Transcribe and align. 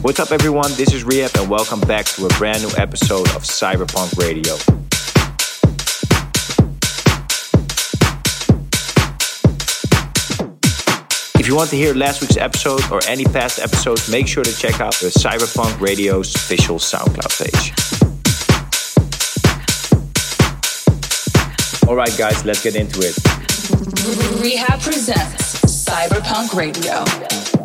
What's 0.00 0.20
up, 0.20 0.30
everyone? 0.30 0.70
This 0.74 0.94
is 0.94 1.02
Rehab, 1.02 1.32
and 1.36 1.50
welcome 1.50 1.80
back 1.80 2.06
to 2.06 2.24
a 2.24 2.28
brand 2.38 2.62
new 2.62 2.70
episode 2.76 3.26
of 3.30 3.42
Cyberpunk 3.42 4.16
Radio. 4.16 4.54
If 11.40 11.48
you 11.48 11.56
want 11.56 11.70
to 11.70 11.76
hear 11.76 11.94
last 11.94 12.20
week's 12.20 12.36
episode 12.36 12.80
or 12.92 13.00
any 13.08 13.24
past 13.24 13.58
episodes, 13.58 14.08
make 14.08 14.28
sure 14.28 14.44
to 14.44 14.56
check 14.56 14.80
out 14.80 14.94
the 14.94 15.08
Cyberpunk 15.08 15.80
Radio's 15.80 16.32
official 16.32 16.78
SoundCloud 16.78 17.36
page. 17.42 17.72
All 21.88 21.96
right, 21.96 22.16
guys, 22.16 22.44
let's 22.44 22.62
get 22.62 22.76
into 22.76 23.00
it. 23.00 23.16
Rehab 24.40 24.80
presents 24.80 25.60
Cyberpunk 25.64 26.54
Radio. 26.54 27.57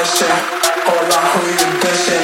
All 0.00 0.06
Hola, 0.06 1.18
who 1.28 1.50
you 1.50 1.80
dishing? 1.82 2.19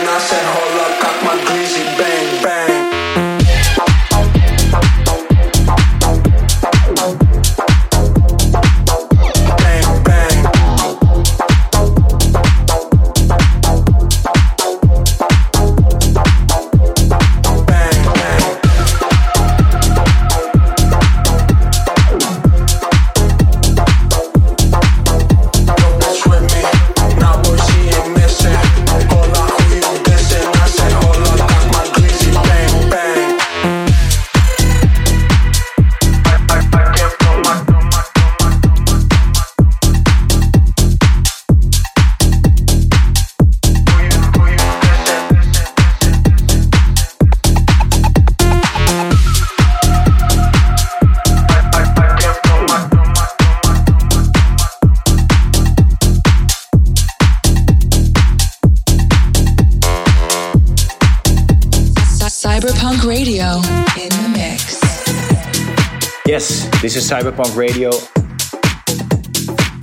Cyberpunk 67.06 67.54
Radio. 67.54 67.90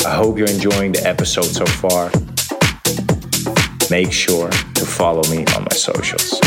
I 0.06 0.14
hope 0.14 0.38
you're 0.38 0.50
enjoying 0.50 0.92
the 0.92 1.08
episode 1.08 1.46
so 1.46 1.66
far. 1.66 2.12
Make 3.90 4.12
sure 4.12 4.50
to 4.50 4.86
follow 4.86 5.24
me 5.32 5.46
on 5.56 5.64
my 5.64 5.74
socials. 5.74 6.42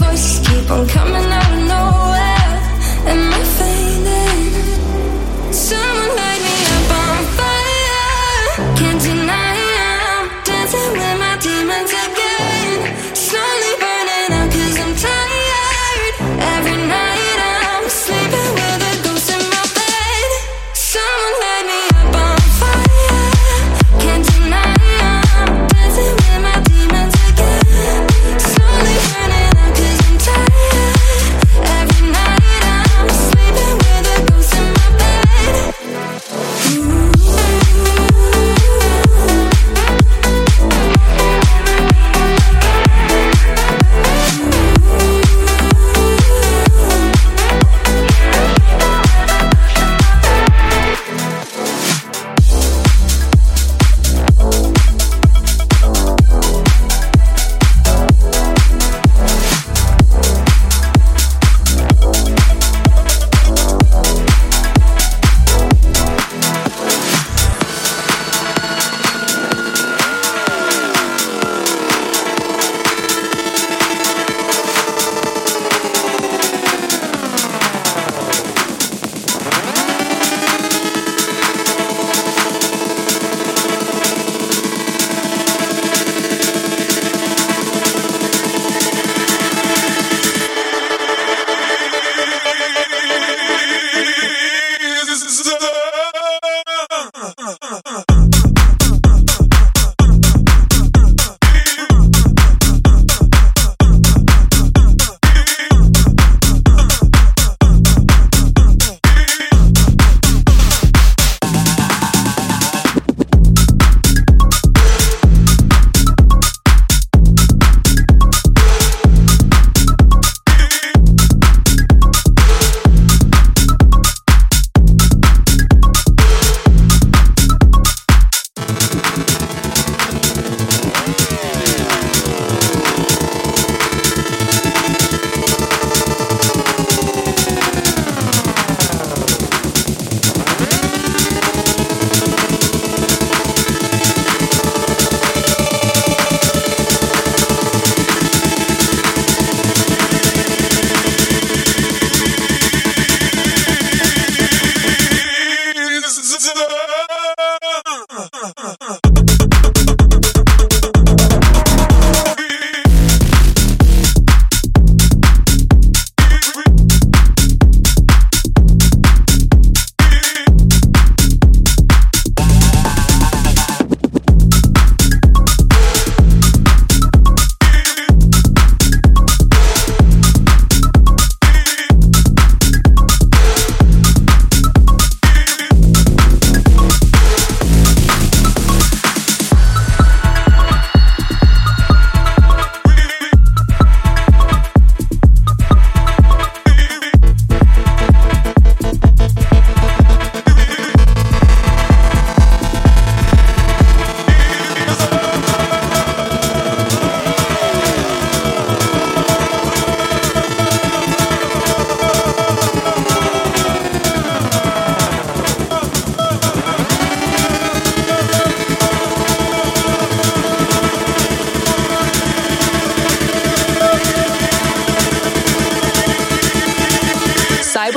Voices 0.00 0.46
keep 0.46 0.70
on 0.70 0.86
coming 0.88 1.14
out 1.14 1.59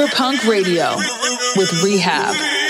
Cyberpunk 0.03 0.45
Radio 0.49 0.97
with 1.55 1.71
Rehab. 1.81 2.62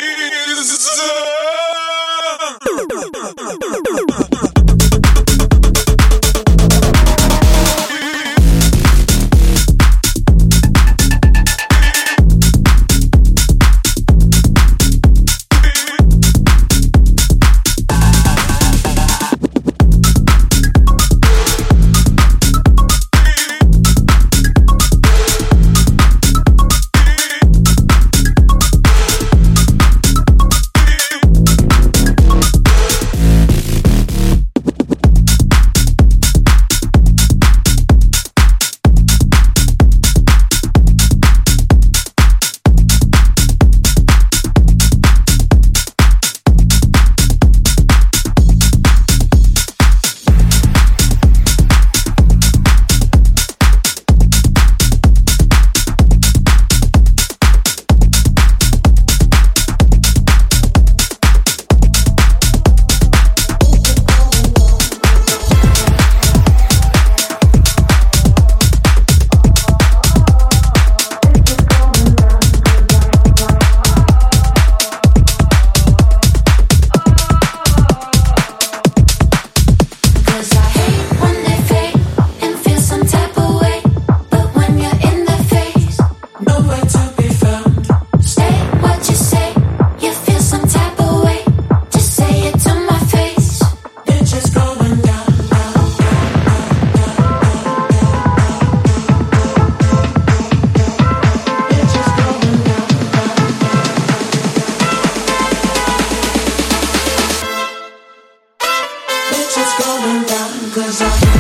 cause 110.73 111.03
I 111.03 111.32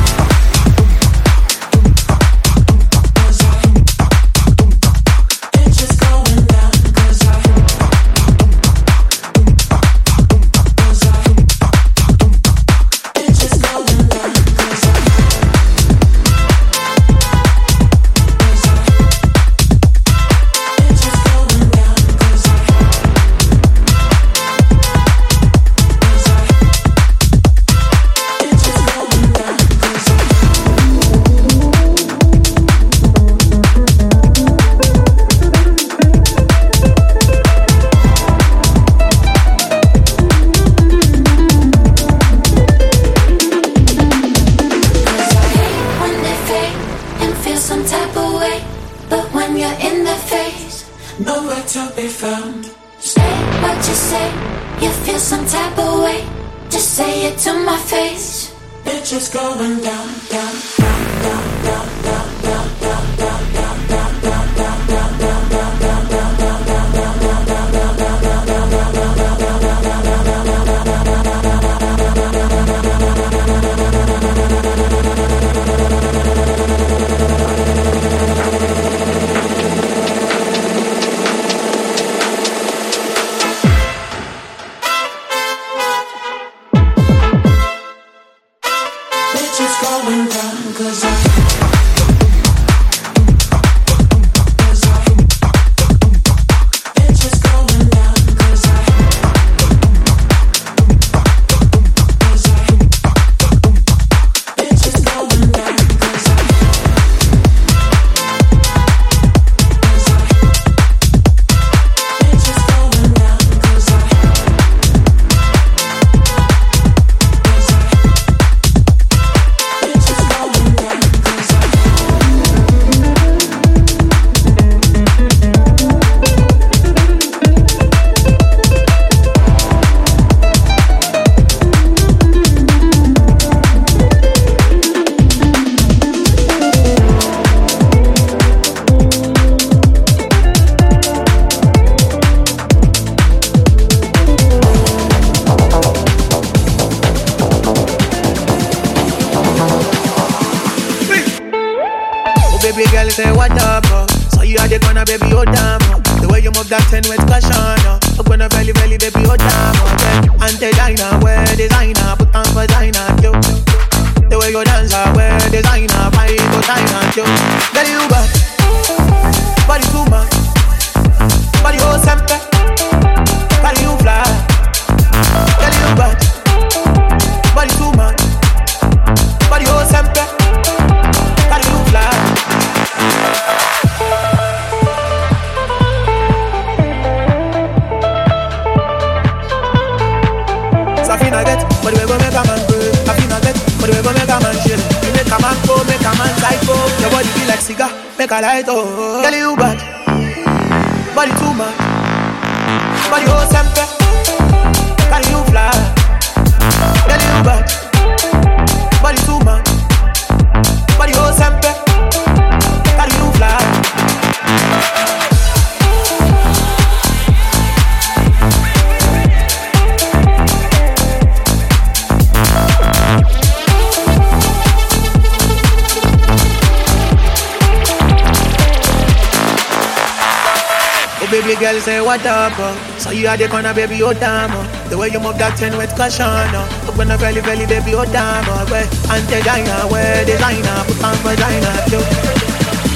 baby 231.53 231.65
girl 231.65 231.79
say 231.81 232.01
what 232.01 232.25
up 232.25 232.57
uh? 232.57 232.97
So 232.97 233.11
you 233.11 233.27
are 233.27 233.37
the 233.37 233.47
corner 233.47 233.73
baby 233.73 234.01
oh 234.01 234.13
damn 234.13 234.51
uh? 234.51 234.89
The 234.89 234.97
way 234.97 235.09
you 235.09 235.19
move 235.19 235.37
that 235.37 235.57
ten 235.57 235.77
with 235.77 235.93
caution 235.95 236.25
uh? 236.25 236.89
Up 236.89 236.97
on 236.97 237.07
the 237.07 237.17
belly 237.17 237.41
belly 237.41 237.65
baby 237.65 237.93
oh 237.93 238.05
damn 238.05 238.45
uh? 238.49 238.65
Where 238.69 238.87
anti-diner, 239.11 239.85
where 239.91 240.25
designer 240.25 240.77
Put 240.87 241.03
on 241.03 241.15
vagina 241.21 241.73
too 241.89 242.01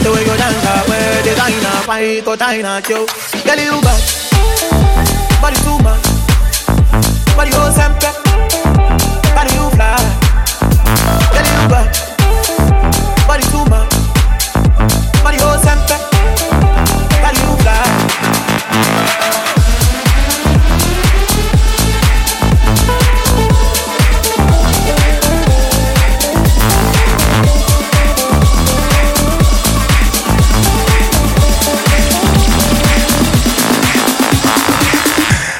The 0.02 0.10
way 0.10 0.24
you 0.26 0.36
dance 0.38 0.65
uh? 0.65 0.84
Where 0.89 1.24
designer, 1.24 1.78
fight 1.86 2.26
go 2.26 2.36
diner 2.36 2.82
too 2.82 3.06
Girl 3.46 3.60
you 3.62 3.78
bad 3.82 4.02
Body 5.41 5.58
too 5.62 5.78
much 5.86 6.06
Body 7.38 7.52
oh 7.54 7.70
sempre 7.70 8.10
Body 9.38 9.52
you 9.54 9.65
fly 9.76 10.02
Girl 11.30 11.46
you 11.46 11.63
bad 11.70 11.88
Body 13.28 13.46
too 13.54 13.65
much 13.70 13.93
Body 15.22 15.38
oh 15.46 15.58
sempre 15.62 16.16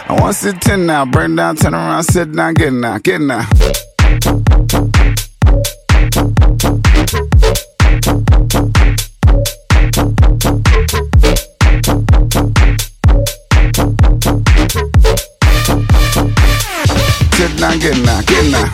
I 0.10 0.20
want 0.22 0.36
to 0.36 0.40
sit 0.40 0.62
10 0.62 0.86
now, 0.86 1.06
burn 1.06 1.36
down, 1.36 1.56
turn 1.56 1.74
around, 1.74 2.04
sit 2.04 2.32
down, 2.32 2.54
get 2.54 2.72
now, 2.72 3.00
get 3.00 3.20
now. 3.20 3.48
Get 17.80 17.96
now, 18.04 18.22
get 18.22 18.52
now. 18.52 18.74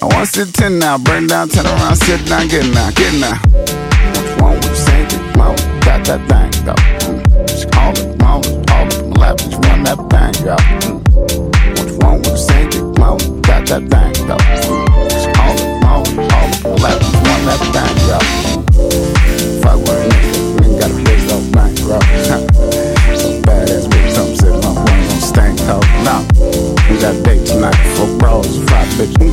I 0.00 0.04
want 0.04 0.26
to 0.26 0.26
sit 0.26 0.52
10 0.52 0.80
now, 0.80 0.98
burn 0.98 1.28
down, 1.28 1.48
turn 1.48 1.64
around, 1.64 1.94
sit 1.94 2.26
down, 2.26 2.48
get 2.48 2.66
now, 2.74 2.90
get 2.90 3.14
now. 3.20 3.38
What's 3.44 4.40
wrong 4.40 4.56
with 4.56 4.76
saying 4.76 5.06
it? 5.06 5.36
Mom, 5.36 5.54
got 5.80 6.04
that 6.06 6.20
thing, 6.28 6.64
though. 6.64 6.74
Mm. 6.74 7.46
Just 7.46 7.70
call 7.70 7.92
it, 7.92 8.18
mom, 8.18 8.42
all 8.72 8.92
in 8.98 9.10
my 9.10 9.16
lap, 9.20 9.38
just 9.38 9.64
run 9.64 9.84
that 9.84 9.98
thing, 10.10 10.44
yo. 10.44 10.56
Mm. 10.56 11.78
What's 11.78 11.92
wrong 12.02 12.18
with 12.18 12.38
saying 12.38 12.68
it? 12.72 12.98
Mom, 12.98 13.40
got 13.42 13.64
that 13.68 13.82
thing, 13.88 14.26
though. 14.26 14.51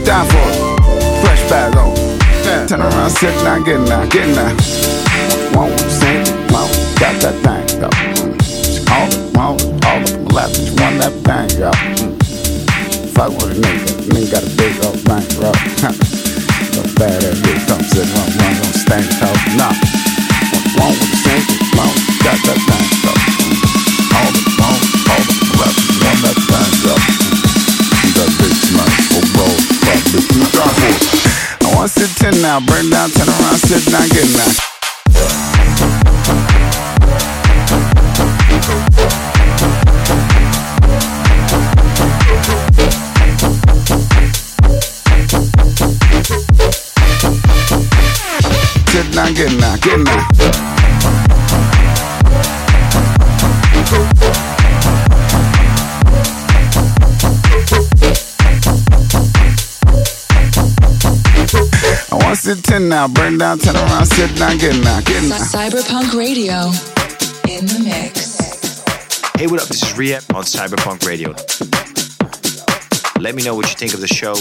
Down 0.09 0.25
for 0.25 0.41
it. 0.49 0.57
Fresh 1.21 1.43
bag 1.49 1.77
on. 1.77 1.93
Turn 2.67 2.81
around, 2.81 3.11
sit 3.11 3.29
down, 3.45 3.63
get 3.63 3.79
now, 3.81 4.05
get 4.09 4.25
now. 4.33 4.49
Won't 5.53 5.77
sing 5.85 6.25
mom, 6.49 6.65
got 6.97 7.13
that 7.21 7.37
thing. 7.45 7.65
Just 8.41 8.87
call 8.87 9.05
it, 9.05 9.33
mom, 9.37 9.53
all 9.85 10.01
up 10.01 10.21
my 10.25 10.33
lap, 10.33 10.49
just 10.49 10.73
run 10.79 10.97
that 10.97 11.13
thing. 11.21 11.49
Mm. 11.61 12.17
Fuck 13.13 13.37
with 13.37 13.53
a 13.53 13.61
nigga, 13.61 13.91
nigga 14.09 14.31
got 14.33 14.43
a 14.43 14.51
big 14.57 14.73
old 14.81 14.97
thing, 14.97 15.25
bro. 15.37 15.53
so 16.73 16.81
badass 16.97 17.37
bitch, 17.45 17.67
come 17.69 17.83
sitting 17.85 18.17
on 18.17 18.29
one 18.41 18.57
on 18.65 18.73
stank, 18.81 19.05
though. 19.21 19.37
Nah. 19.61 19.77
Won't 20.73 20.97
sing 21.21 21.45
mom, 21.77 21.93
got 22.25 22.37
that 22.49 22.57
thing, 22.65 22.89
though. 23.05 23.28
You 30.35 30.43
got 30.51 30.75
it. 30.89 30.99
I 31.61 31.75
want 31.75 31.91
to 31.91 32.07
sit 32.07 32.33
10 32.33 32.41
now, 32.41 32.59
burn 32.59 32.89
down, 32.89 33.09
turn 33.11 33.27
around, 33.27 33.59
sit 33.59 33.85
down, 33.91 34.07
get 34.09 34.27
now. 34.35 34.51
Sit 48.87 49.13
down, 49.13 49.33
get 49.33 49.53
now, 49.59 49.75
get 49.77 49.99
now. 49.99 50.68
To 62.55 62.61
10 62.63 62.89
now, 62.89 63.07
burn 63.07 63.37
down, 63.37 63.59
turn 63.59 63.75
around, 63.75 64.07
sit 64.07 64.35
down, 64.35 64.57
get 64.57 64.75
now, 64.83 64.99
get 65.01 65.21
now. 65.29 65.37
Cyberpunk 65.37 66.17
Radio 66.17 66.71
in 67.47 67.67
the 67.67 67.79
mix. 67.83 68.39
Hey, 69.37 69.45
what 69.45 69.61
up? 69.61 69.67
This 69.67 69.83
is 69.83 69.95
Rehab 69.95 70.23
on 70.33 70.43
Cyberpunk 70.43 71.05
Radio. 71.05 71.29
Let 73.21 73.35
me 73.35 73.43
know 73.43 73.53
what 73.53 73.69
you 73.69 73.75
think 73.75 73.93
of 73.93 74.01
the 74.01 74.07
show. 74.07 74.33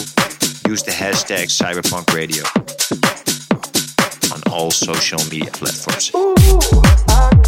Use 0.71 0.83
the 0.83 0.91
hashtag 0.91 1.51
Cyberpunk 1.51 2.15
Radio 2.15 2.45
on 4.33 4.43
all 4.51 4.71
social 4.71 5.19
media 5.31 5.51
platforms. 5.51 6.11
I 7.11 7.39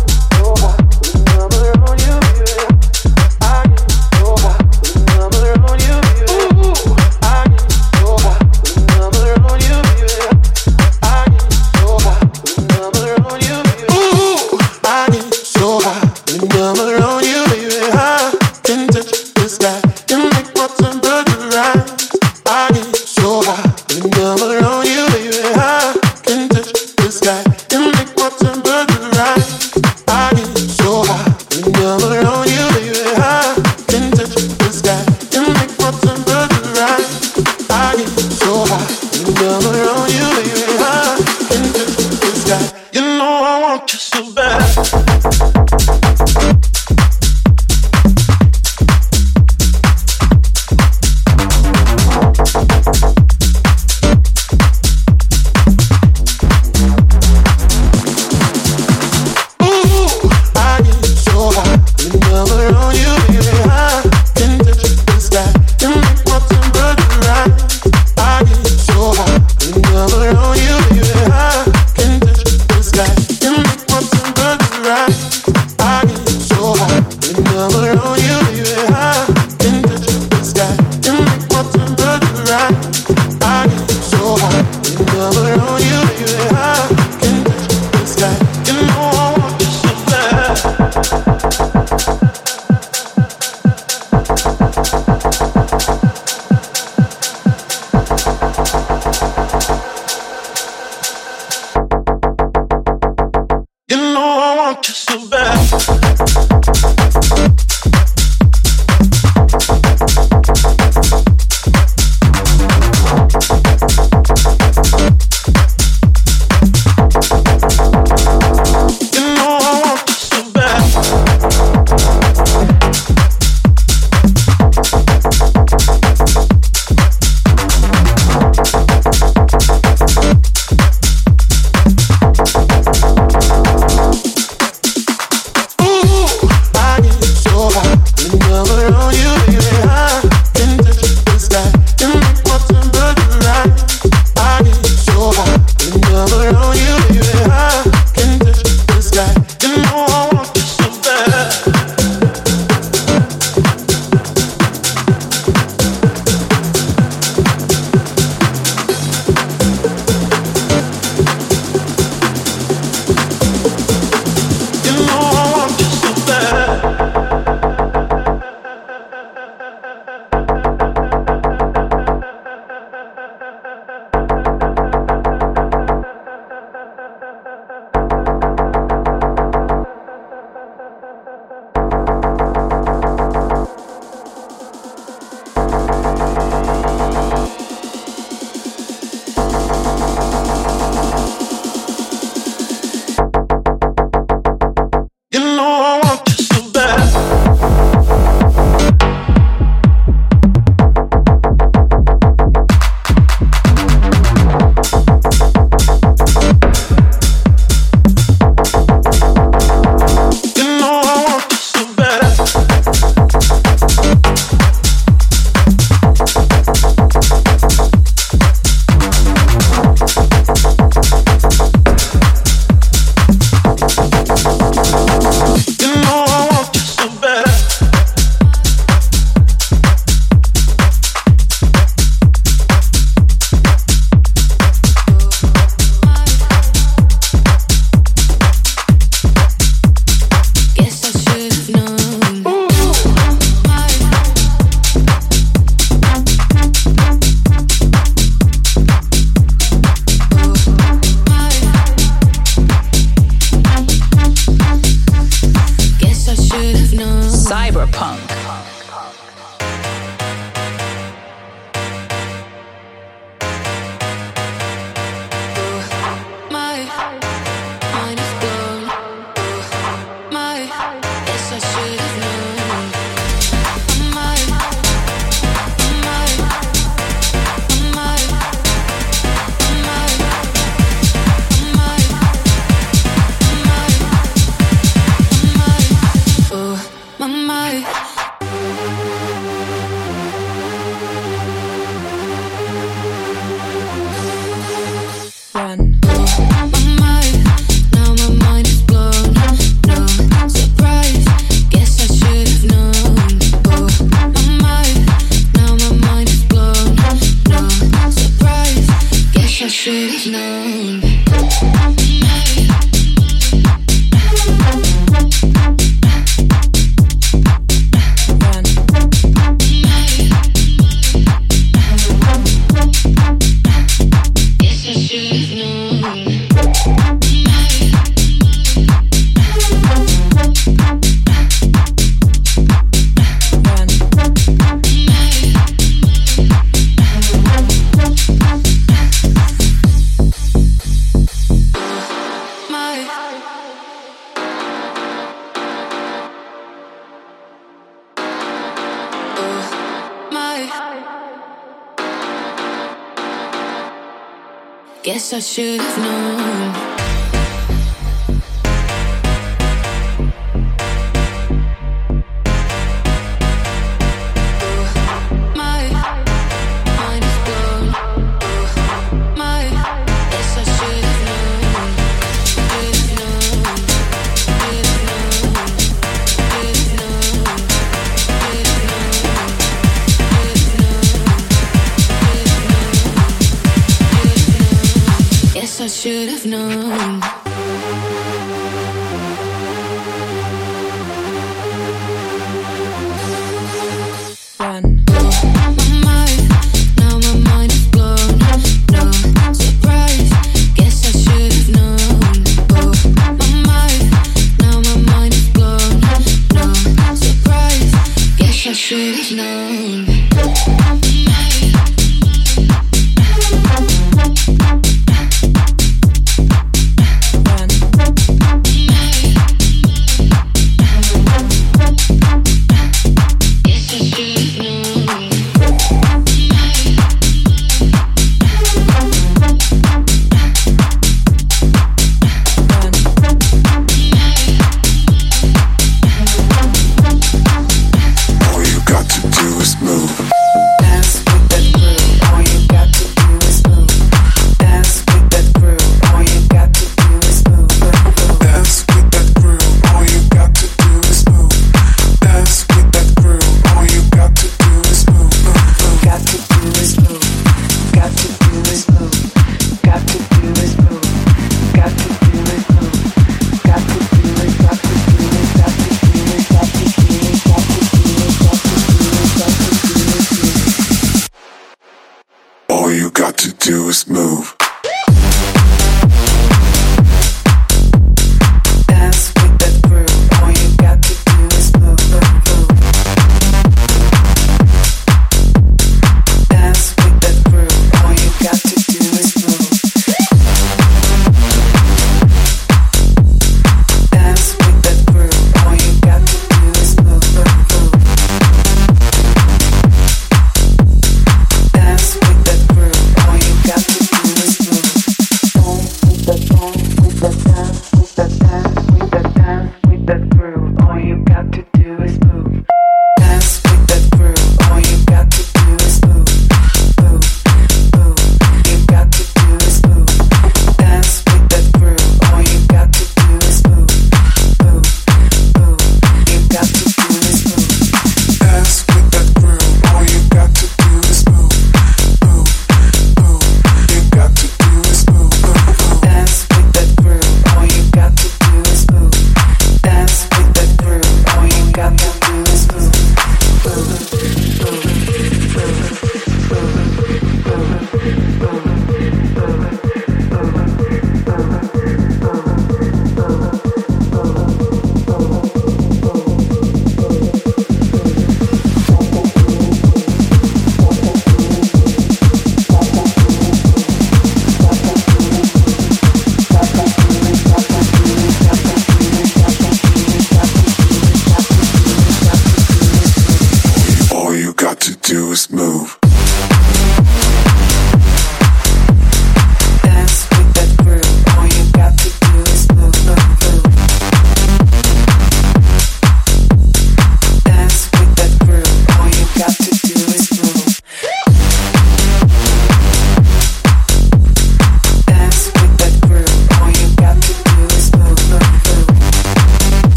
I 355.32 355.38
should 355.38 355.99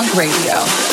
Funk 0.00 0.14
Radio. 0.16 0.89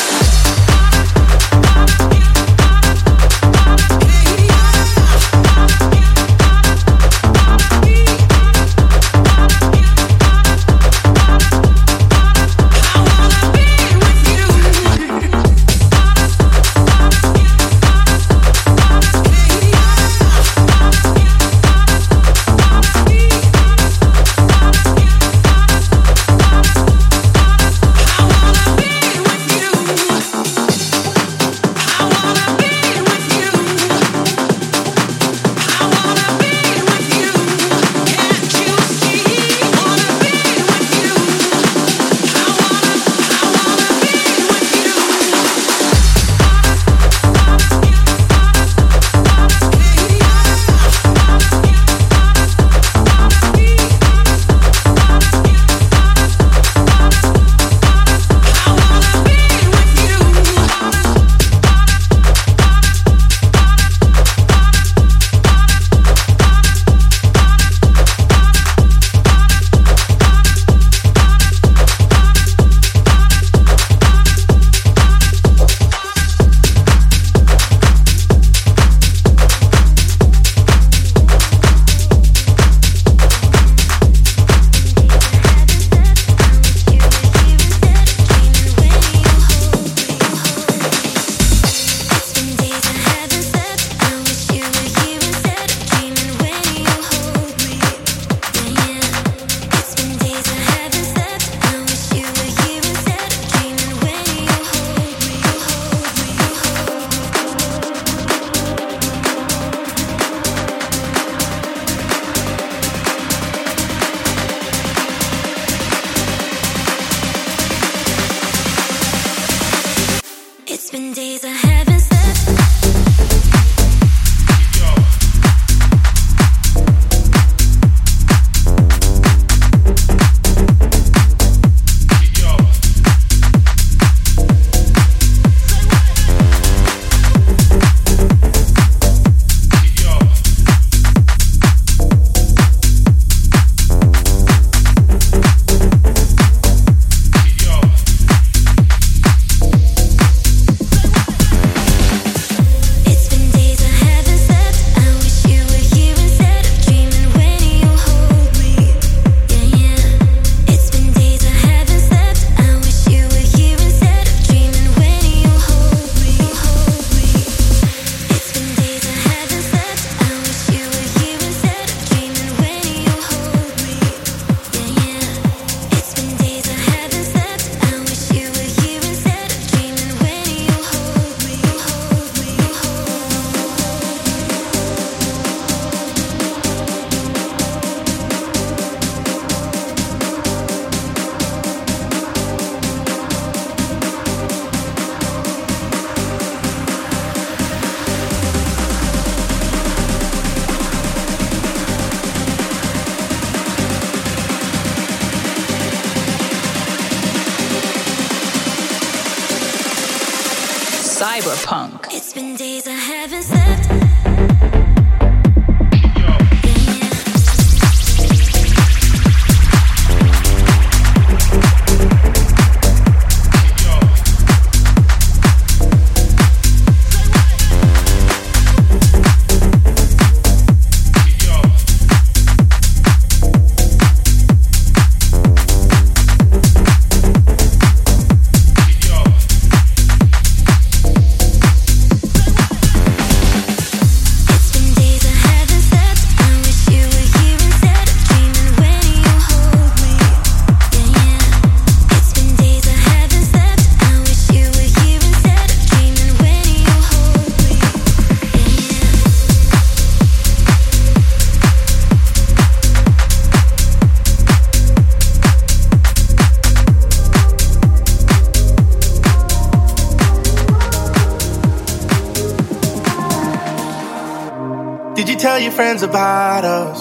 Friends 275.77 276.01
about 276.01 276.65
us. 276.65 276.99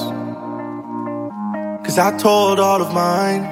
Cause 1.82 1.98
I 1.98 2.14
told 2.18 2.60
all 2.60 2.82
of 2.82 2.92
mine. 2.92 3.42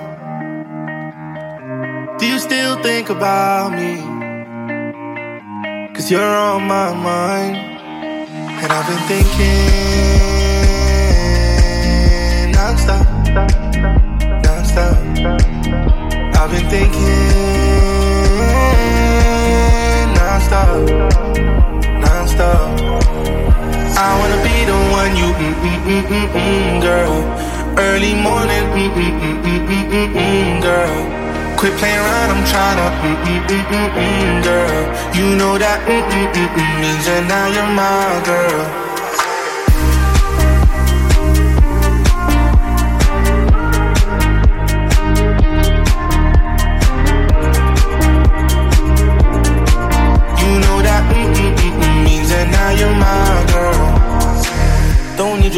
Do 2.18 2.26
you 2.26 2.38
still 2.38 2.76
think 2.82 3.08
about 3.08 3.72
me? 3.72 3.92
Cause 5.94 6.10
you're 6.10 6.36
on 6.50 6.64
my 6.64 6.92
mind. 6.92 7.56
And 7.56 8.70
I've 8.76 8.86
been 8.90 9.02
thinking 9.12 9.70
non-stop, 12.58 13.06
non-stop. 14.44 14.96
I've 16.38 16.50
been 16.50 16.68
thinking 16.68 17.44
I 23.97 24.18
wanna 24.18 24.42
be 24.42 24.64
the 24.66 24.74
one 24.90 25.14
you, 25.16 25.30
mm 25.30 25.55
mm 25.55 25.78
mm 25.86 26.03
mm 26.11 26.26
mm, 26.34 26.82
girl. 26.82 27.14
Early 27.78 28.14
morning, 28.14 28.64
mm 28.74 28.90
mm 28.90 29.12
mm 29.22 29.38
mm 29.47 29.62
mm 29.70 29.86
mm 29.95 30.09
mm, 30.14 30.62
girl. 30.62 30.97
Quit 31.57 31.72
playing 31.78 31.99
around, 32.03 32.30
I'm 32.34 32.42
tryna, 32.51 32.86
mm 33.03 33.16
mm 33.22 33.40
mm 33.47 33.64
mm 33.70 33.90
mm, 33.95 34.42
girl. 34.42 34.82
You 35.14 35.36
know 35.36 35.59
that 35.59 35.78
mm 35.86 36.03
mm 36.11 36.26
mm 36.34 36.49
mm 36.59 36.80
means 36.80 37.05
that 37.07 37.22
now 37.28 37.47
you're 37.55 37.70
my 37.70 38.20
girl. 38.26 38.84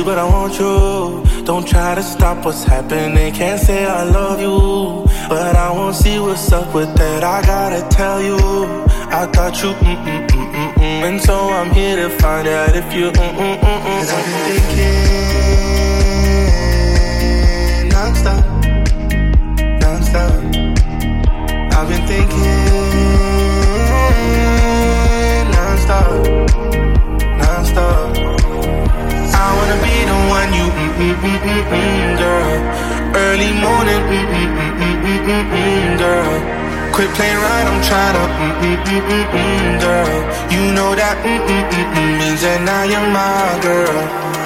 But 0.06 0.18
I 0.18 0.24
want 0.24 0.56
you. 0.60 1.44
Don't 1.44 1.66
try 1.66 1.96
to 1.96 2.02
stop 2.02 2.44
what's 2.44 2.62
happening. 2.62 3.34
Can't 3.34 3.60
say 3.60 3.84
I 3.84 4.04
love 4.04 4.40
you, 4.40 5.04
but 5.28 5.56
I 5.56 5.72
won't 5.72 5.96
see 5.96 6.20
what's 6.20 6.52
up 6.52 6.72
with 6.72 6.94
that. 6.94 7.24
I 7.24 7.42
gotta 7.42 7.82
tell 7.88 8.22
you, 8.22 8.38
I 9.20 9.28
got 9.32 9.60
you, 9.62 9.70
mm 9.70 9.96
mm 10.06 10.28
mm 10.28 10.46
mm 10.58 10.72
mm, 10.74 11.02
and 11.08 11.20
so 11.20 11.34
I'm 11.58 11.70
here 11.74 11.96
to 11.96 12.08
find 12.22 12.46
out 12.46 12.76
if 12.76 12.88
you 12.94 13.10
mm 13.10 13.32
mm 13.42 13.56
mm 13.58 13.80
mm. 13.86 13.98
Cause 13.98 14.10
I've 14.16 14.26
been 14.30 14.42
thinking 14.48 15.06
nonstop, 17.96 18.44
nonstop. 19.82 20.38
I've 21.76 21.88
been 21.88 22.04
thinking 22.06 22.85
mm-mm-mm-mm, 30.30 32.18
girl. 32.18 32.58
Early 33.14 33.52
morning, 33.64 34.02
mm-mm-mm-mm-mm, 34.10 35.98
girl. 35.98 36.34
Quit 36.92 37.10
playing 37.14 37.36
right, 37.36 37.66
I'm 37.70 37.80
trying 37.82 38.14
to, 38.16 38.24
mm-mm-mm-mm, 38.62 39.80
girl. 39.80 40.18
You 40.50 40.62
know 40.74 40.94
that, 40.94 41.16
mm-mm-mm-mm 41.24 42.18
means 42.18 42.40
that 42.42 42.60
now 42.62 42.82
you're 42.84 43.10
my 43.12 43.58
girl. 43.62 44.45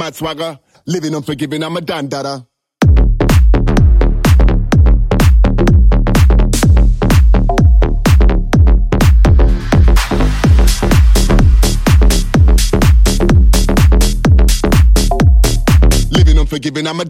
mad 0.00 0.16
swagger. 0.16 0.58
Living 0.86 1.14
unforgiving, 1.14 1.62
I'm 1.62 1.76
a 1.76 1.80
dandada. 1.82 2.46
Living 16.10 16.38
unforgiving, 16.38 16.86
I'm 16.86 17.00
a 17.00 17.04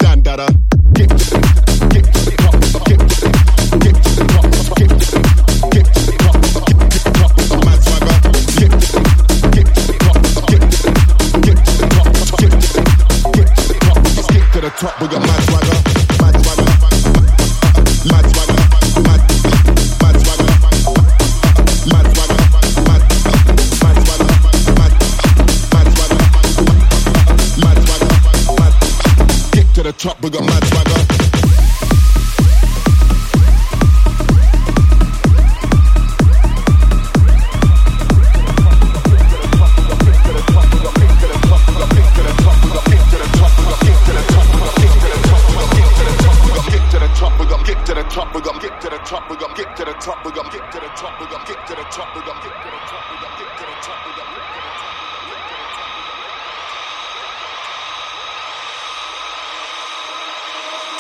trap, 30.01 30.19
bigger 30.23 30.40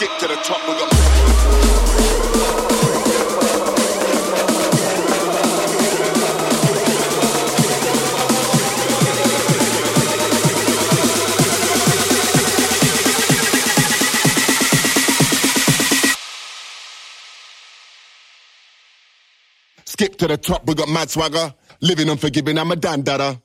dandada. 0.00 0.40
the 20.30 20.36
top, 20.36 20.64
we 20.66 20.74
got 20.74 20.88
mad 20.88 21.10
swagger. 21.10 21.52
Living 21.80 22.08
unforgiving, 22.08 22.56
I'm 22.56 22.70
a 22.70 22.76
dandada. 22.76 23.40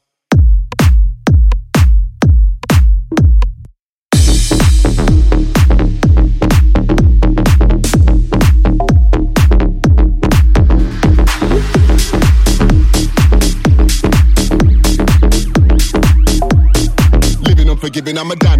Unforgiving, 18.07 18.17
I'm 18.19 18.31
a 18.31 18.35
dandada. 18.35 18.54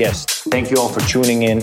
Yes. 0.00 0.24
Thank 0.24 0.70
you 0.70 0.78
all 0.78 0.88
for 0.88 1.00
tuning 1.00 1.42
in 1.42 1.58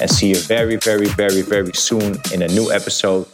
and 0.00 0.10
see 0.10 0.28
you 0.28 0.36
very, 0.36 0.76
very, 0.76 1.06
very, 1.06 1.42
very 1.42 1.72
soon 1.74 2.16
in 2.32 2.40
a 2.40 2.48
new 2.48 2.72
episode 2.72 3.26